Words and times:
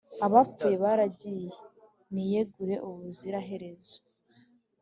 abapfuye 0.25 0.75
baragiye, 0.83 1.49
niyegure 2.13 2.75
ubuziraherezo 2.87 3.95